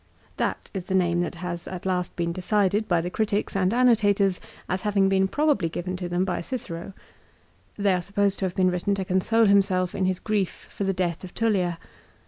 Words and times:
That 0.37 0.71
is 0.73 0.85
the 0.85 0.95
name 0.95 1.21
that 1.21 1.35
has 1.35 1.67
at 1.67 1.85
last 1.85 2.15
been 2.15 2.33
decided 2.33 2.87
by 2.87 3.01
the 3.01 3.11
critics 3.11 3.55
and 3.55 3.71
anno 3.71 3.91
tators 3.93 4.39
as 4.67 4.81
having 4.81 5.09
been 5.09 5.27
probably 5.27 5.69
given 5.69 5.95
to 5.97 6.09
them 6.09 6.25
by 6.25 6.41
Cicero. 6.41 6.93
They 7.75 7.93
are 7.93 8.01
supposed 8.01 8.39
to 8.39 8.45
have 8.45 8.55
been 8.55 8.71
written 8.71 8.95
to 8.95 9.05
console 9.05 9.45
himself 9.45 9.93
in 9.93 10.05
his 10.05 10.19
grief 10.19 10.67
for 10.71 10.85
the 10.85 10.91
death 10.93 11.23
of 11.23 11.35
Tullia. 11.35 11.77